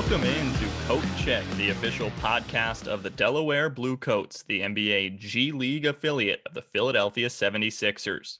[0.00, 5.18] Welcome in to Coat Check, the official podcast of the Delaware Blue Coats, the NBA
[5.18, 8.38] G League affiliate of the Philadelphia 76ers.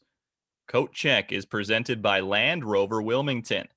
[0.66, 3.68] Coat Check is presented by Land Rover Wilmington.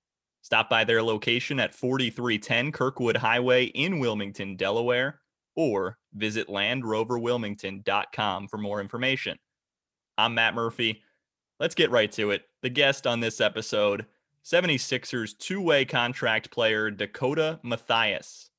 [0.41, 5.19] Stop by their location at 4310 Kirkwood Highway in Wilmington, Delaware,
[5.57, 9.37] or visit landroverwilmington.com for more information.
[10.17, 11.01] I'm Matt Murphy.
[11.59, 12.43] Let's get right to it.
[12.61, 14.05] The guest on this episode
[14.43, 18.49] 76ers two way contract player Dakota Mathias.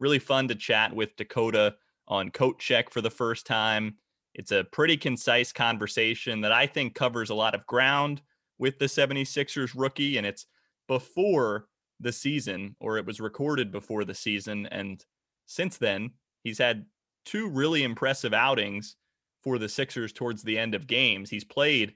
[0.00, 1.76] Really fun to chat with Dakota
[2.08, 3.96] on Coat Check for the first time.
[4.34, 8.22] It's a pretty concise conversation that I think covers a lot of ground
[8.58, 10.46] with the 76ers rookie, and it's
[10.88, 11.66] before
[12.00, 14.66] the season, or it was recorded before the season.
[14.66, 15.04] And
[15.46, 16.12] since then,
[16.42, 16.86] he's had
[17.24, 18.96] two really impressive outings
[19.42, 21.30] for the Sixers towards the end of games.
[21.30, 21.94] He's played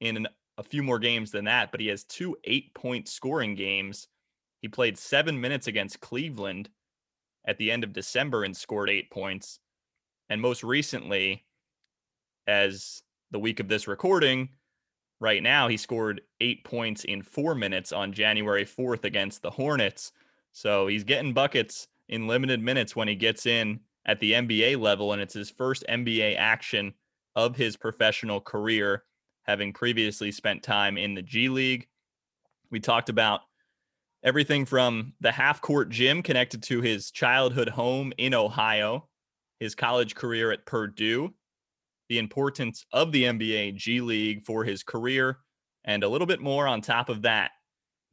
[0.00, 3.54] in an a few more games than that, but he has two eight point scoring
[3.54, 4.08] games.
[4.60, 6.68] He played seven minutes against Cleveland
[7.46, 9.58] at the end of December and scored eight points.
[10.28, 11.44] And most recently,
[12.46, 14.50] as the week of this recording,
[15.20, 20.12] right now, he scored eight points in four minutes on January 4th against the Hornets.
[20.52, 25.12] So he's getting buckets in limited minutes when he gets in at the NBA level,
[25.12, 26.94] and it's his first NBA action
[27.34, 29.04] of his professional career
[29.44, 31.86] having previously spent time in the G League.
[32.70, 33.40] We talked about
[34.22, 39.08] everything from the half court gym connected to his childhood home in Ohio,
[39.60, 41.34] his college career at Purdue,
[42.08, 45.38] the importance of the NBA G League for his career,
[45.84, 47.50] and a little bit more on top of that.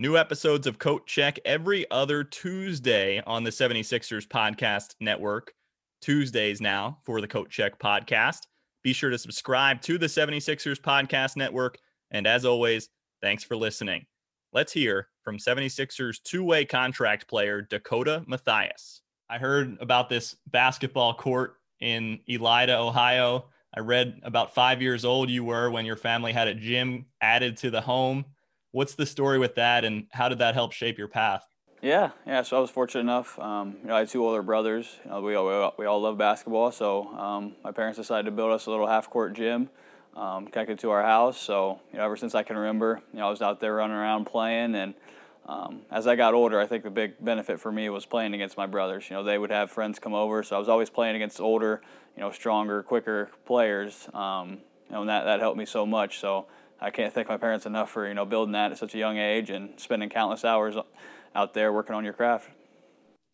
[0.02, 5.54] New episodes of Coat Check every other Tuesday on the 76ers Podcast Network.
[6.02, 8.48] Tuesdays now for the Coat Check podcast.
[8.84, 11.80] Be sure to subscribe to the 76ers Podcast Network.
[12.12, 12.90] And as always,
[13.22, 14.06] thanks for listening.
[14.54, 19.02] Let's hear from 76ers two way contract player Dakota Mathias.
[19.30, 23.46] I heard about this basketball court in Elida, Ohio.
[23.76, 27.58] I read about five years old you were when your family had a gym added
[27.58, 28.26] to the home.
[28.72, 31.46] What's the story with that, and how did that help shape your path?
[31.82, 32.42] Yeah, yeah.
[32.42, 33.40] So I was fortunate enough.
[33.40, 34.98] Um, you know, I had two older brothers.
[35.06, 36.72] You know, we all we all, love basketball.
[36.72, 39.70] So um, my parents decided to build us a little half-court gym
[40.16, 41.40] um, connected to our house.
[41.40, 43.96] So you know, ever since I can remember, you know, I was out there running
[43.96, 44.76] around playing.
[44.76, 44.94] And
[45.48, 48.58] um, as I got older, I think the big benefit for me was playing against
[48.58, 49.10] my brothers.
[49.10, 51.82] You know, they would have friends come over, so I was always playing against older,
[52.18, 54.10] you know, stronger, quicker players.
[54.14, 54.60] Um,
[54.90, 56.20] you know, and that that helped me so much.
[56.20, 56.48] So
[56.82, 59.18] I can't thank my parents enough for you know building that at such a young
[59.18, 60.76] age and spending countless hours
[61.36, 62.50] out there working on your craft.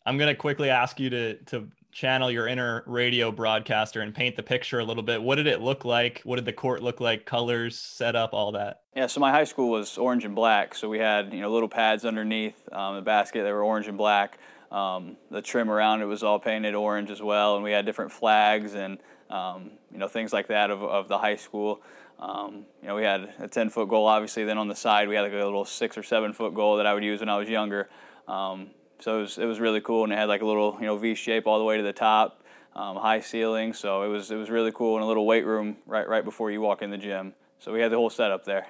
[0.04, 4.36] I'm going to quickly ask you to to channel your inner radio broadcaster and paint
[4.36, 5.22] the picture a little bit.
[5.22, 6.20] What did it look like?
[6.24, 7.24] What did the court look like?
[7.24, 8.82] Colors, setup, all that.
[8.94, 10.74] Yeah, so my high school was orange and black.
[10.74, 13.98] So we had you know little pads underneath um, the basket that were orange and
[13.98, 14.38] black.
[14.70, 18.12] Um, the trim around it was all painted orange as well, and we had different
[18.12, 18.98] flags and
[19.30, 21.82] um, you know things like that of, of the high school.
[22.18, 24.44] Um, you know, we had a 10 foot goal, obviously.
[24.44, 26.86] Then on the side, we had like a little six or seven foot goal that
[26.86, 27.88] I would use when I was younger.
[28.26, 30.86] Um, so it was, it was really cool, and it had like a little you
[30.86, 32.42] know V shape all the way to the top,
[32.74, 33.74] um, high ceiling.
[33.74, 36.50] So it was it was really cool, and a little weight room right right before
[36.50, 37.34] you walk in the gym.
[37.58, 38.66] So we had the whole setup there.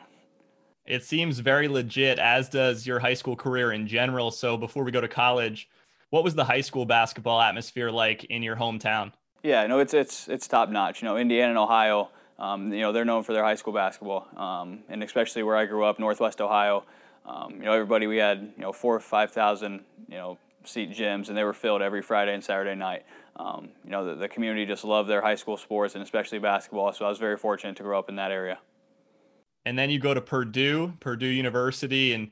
[0.84, 4.30] It seems very legit, as does your high school career in general.
[4.30, 5.68] So before we go to college,
[6.10, 9.12] what was the high school basketball atmosphere like in your hometown?
[9.42, 11.02] Yeah, no, it's it's it's top notch.
[11.02, 14.28] You know, Indiana and Ohio um, you know, they're known for their high school basketball,
[14.36, 16.84] um, and especially where I grew up, Northwest Ohio.
[17.24, 20.90] Um, you know, everybody we had you know four or five thousand you know seat
[20.90, 23.04] gyms, and they were filled every Friday and Saturday night.
[23.36, 26.92] Um, you know, the, the community just loved their high school sports and especially basketball.
[26.92, 28.58] So I was very fortunate to grow up in that area.
[29.66, 32.30] And then you go to Purdue, Purdue University, and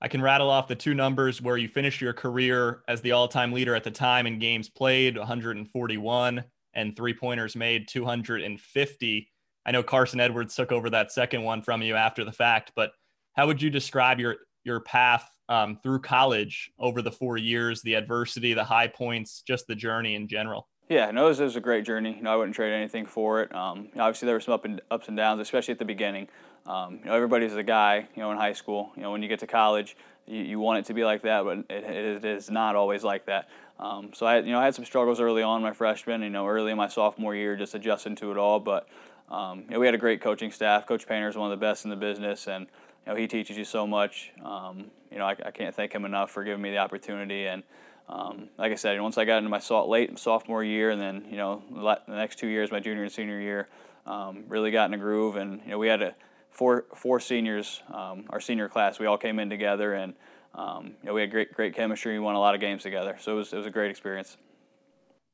[0.00, 3.52] I can rattle off the two numbers where you finished your career as the all-time
[3.52, 9.28] leader at the time in games played, 141, and three pointers made, 250.
[9.66, 12.92] I know Carson Edwards took over that second one from you after the fact, but
[13.34, 17.94] how would you describe your your path um, through college over the four years, the
[17.94, 20.68] adversity, the high points, just the journey in general?
[20.88, 22.14] Yeah, no, it was, a great journey.
[22.16, 23.54] You know, I wouldn't trade anything for it.
[23.54, 26.28] Um, obviously, there were some up and, ups and downs, especially at the beginning.
[26.66, 28.06] Um, you know, everybody's a guy.
[28.14, 28.92] You know, in high school.
[28.96, 29.96] You know, when you get to college,
[30.26, 33.26] you, you want it to be like that, but it, it is not always like
[33.26, 33.48] that.
[33.78, 36.22] Um, so I, you know, I had some struggles early on my freshman.
[36.22, 38.60] You know, early in my sophomore year, just adjusting to it all.
[38.60, 38.86] But
[39.30, 40.86] um, you know, we had a great coaching staff.
[40.86, 42.66] Coach Painter is one of the best in the business, and
[43.06, 44.32] you know, he teaches you so much.
[44.42, 47.46] Um, you know, I, I, can't thank him enough for giving me the opportunity.
[47.46, 47.62] And
[48.08, 51.36] um, like I said, once I got into my late sophomore year, and then you
[51.36, 53.68] know, the next two years, my junior and senior year,
[54.06, 55.36] um, really got in a groove.
[55.36, 56.14] And you know, we had a
[56.50, 58.98] four four seniors, um, our senior class.
[58.98, 60.14] We all came in together, and
[60.54, 62.12] um, you know, we had great great chemistry.
[62.12, 64.36] We won a lot of games together, so it was it was a great experience.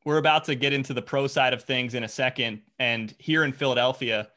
[0.05, 3.45] We're about to get into the pro side of things in a second, and here
[3.45, 4.29] in Philadelphia,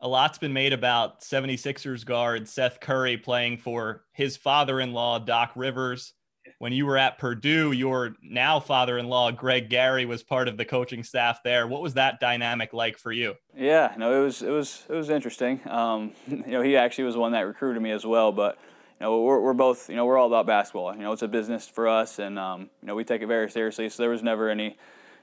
[0.00, 6.12] a lot's been made about 76ers guard Seth Curry playing for his father-in-law Doc Rivers.
[6.58, 11.02] When you were at Purdue, your now father-in-law Greg Gary was part of the coaching
[11.02, 11.66] staff there.
[11.66, 13.34] What was that dynamic like for you?
[13.56, 15.60] Yeah, no, it was it was it was interesting.
[15.66, 18.58] Um, you know, he actually was one that recruited me as well, but
[19.00, 20.94] you know, we're, we're both, you know, we're all about basketball.
[20.94, 23.50] You know, it's a business for us, and um, you know, we take it very
[23.50, 23.88] seriously.
[23.88, 24.78] So there was never any,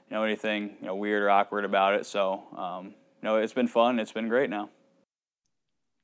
[0.08, 2.06] you know, anything you know weird or awkward about it.
[2.06, 2.92] So um, you
[3.22, 3.98] know, it's been fun.
[3.98, 4.70] It's been great now.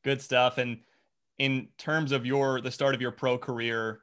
[0.03, 0.59] Good stuff.
[0.59, 0.79] And
[1.39, 4.01] in terms of your the start of your pro career,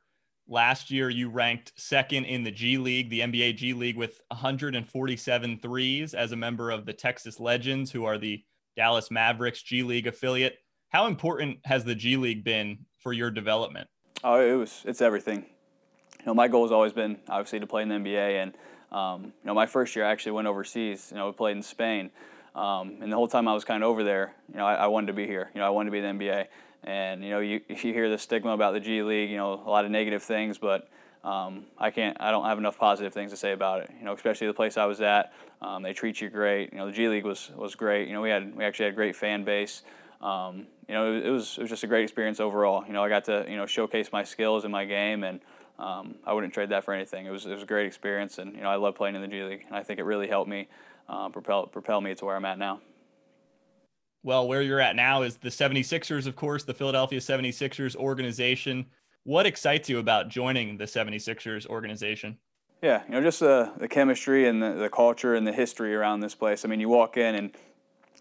[0.48, 5.60] last year you ranked second in the G League, the NBA G League, with 147
[5.60, 8.44] threes as a member of the Texas Legends, who are the
[8.76, 10.58] Dallas Mavericks G League affiliate.
[10.90, 13.88] How important has the G League been for your development?
[14.24, 14.84] Oh, it was.
[14.86, 15.46] It's everything.
[16.20, 18.58] You know, my goal has always been obviously to play in the NBA, and
[18.92, 21.10] um, you know, my first year I actually went overseas.
[21.12, 22.10] You know, we played in Spain,
[22.56, 24.88] um, and the whole time I was kind of over there, you know, I, I,
[24.88, 25.50] wanted to be here.
[25.54, 26.48] You know, I wanted to be in the NBA,
[26.84, 29.30] and you know, you you hear the stigma about the G League.
[29.30, 30.88] You know, a lot of negative things, but
[31.24, 32.18] um, I can't.
[32.20, 33.92] I don't have enough positive things to say about it.
[34.00, 35.34] You know, especially the place I was at.
[35.62, 36.72] Um, they treat you great.
[36.72, 38.08] You know, the G League was was great.
[38.08, 39.84] You know, we had we actually had a great fan base
[40.22, 42.86] um, you know, it, was it was just a great experience overall.
[42.88, 45.40] You know, I got to you know showcase my skills in my game, and
[45.80, 47.26] um, I wouldn't trade that for anything.
[47.26, 49.28] It was it was a great experience, and you know, I love playing in the
[49.28, 50.68] G League, and I think it really helped me
[51.08, 52.82] uh, propel propel me to where I'm at now.
[54.24, 58.88] Well, where you're at now is the 76ers, of course, the Philadelphia 76ers organization.
[59.24, 62.38] What excites you about joining the 76ers organization?
[62.82, 66.20] Yeah, you know, just the, the chemistry and the, the culture and the history around
[66.20, 66.66] this place.
[66.66, 67.52] I mean, you walk in and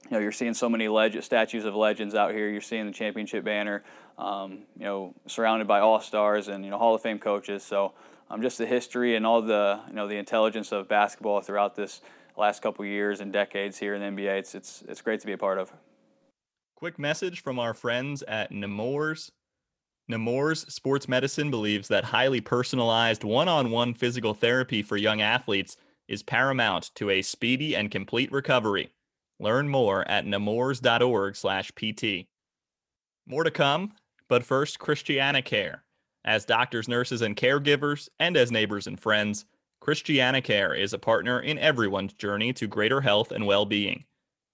[0.04, 2.48] you know, you're seeing so many leg- statues of legends out here.
[2.48, 3.82] You're seeing the championship banner,
[4.18, 7.62] um, you know, surrounded by all stars and you know Hall of Fame coaches.
[7.62, 7.92] So,
[8.30, 12.00] um, just the history and all the you know the intelligence of basketball throughout this
[12.36, 14.38] last couple years and decades here in the NBA.
[14.38, 15.72] It's it's it's great to be a part of.
[16.76, 19.32] Quick message from our friends at Nemours.
[20.08, 25.76] Nemours Sports Medicine believes that highly personalized one-on-one physical therapy for young athletes
[26.06, 28.92] is paramount to a speedy and complete recovery.
[29.38, 32.26] Learn more at nemours.org/pt.
[33.26, 33.92] More to come,
[34.28, 35.84] but first, Christiana Care.
[36.24, 39.44] As doctors, nurses, and caregivers, and as neighbors and friends,
[39.80, 44.04] Christiana Care is a partner in everyone's journey to greater health and well-being.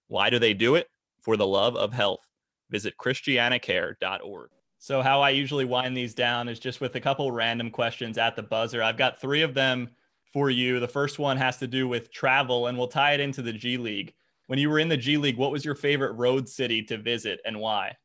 [0.08, 0.88] Why do they do it?
[1.20, 2.26] For the love of health.
[2.70, 4.50] Visit christianacare.org.
[4.78, 8.34] So how I usually wind these down is just with a couple random questions at
[8.34, 8.82] the buzzer.
[8.82, 9.90] I've got 3 of them
[10.32, 10.80] for you.
[10.80, 13.76] The first one has to do with travel and we'll tie it into the G
[13.76, 14.12] League
[14.52, 17.40] when you were in the G League, what was your favorite road city to visit
[17.46, 17.96] and why?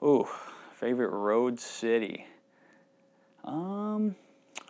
[0.00, 0.28] Ooh,
[0.76, 2.24] favorite road city.
[3.42, 4.14] Um,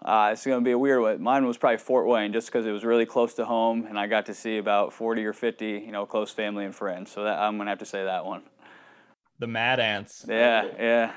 [0.00, 1.20] uh, it's going to be a weird one.
[1.20, 4.06] Mine was probably Fort Wayne, just because it was really close to home, and I
[4.06, 7.12] got to see about 40 or 50, you know, close family and friends.
[7.12, 8.44] So that, I'm going to have to say that one.
[9.38, 10.24] The Mad Ants.
[10.26, 11.12] Yeah, yeah.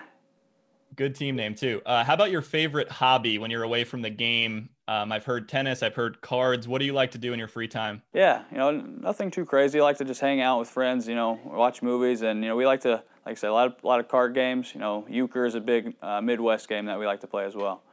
[0.98, 1.82] Good team name too.
[1.86, 4.72] Uh, how about your favorite hobby when you're away from the game?
[4.92, 5.84] Um, I've heard tennis.
[5.84, 6.68] I've heard cards.
[6.68, 8.02] What do you like to do in your free time?
[8.14, 9.80] Yeah, you know, nothing too crazy.
[9.80, 11.08] I like to just hang out with friends.
[11.08, 13.68] You know, watch movies, and you know, we like to, like I said, a lot
[13.68, 14.74] of a lot of card games.
[14.74, 17.56] You know, euchre is a big uh, Midwest game that we like to play as
[17.56, 17.84] well.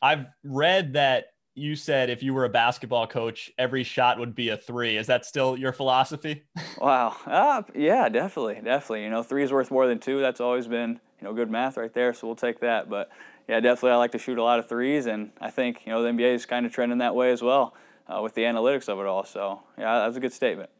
[0.00, 4.50] I've read that you said if you were a basketball coach, every shot would be
[4.50, 4.96] a three.
[4.96, 6.44] Is that still your philosophy?
[6.78, 7.16] wow.
[7.26, 9.02] Uh, yeah, definitely, definitely.
[9.02, 10.20] You know, three is worth more than two.
[10.20, 12.14] That's always been you know good math right there.
[12.14, 12.88] So we'll take that.
[12.88, 13.10] But
[13.50, 16.04] yeah, definitely I like to shoot a lot of threes, and I think you know
[16.04, 17.74] the NBA is kind of trending that way as well
[18.06, 19.24] uh, with the analytics of it all.
[19.24, 20.70] So yeah, that's a good statement.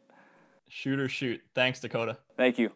[0.69, 1.41] Shoot or shoot.
[1.53, 2.17] Thanks, Dakota.
[2.37, 2.71] Thank you.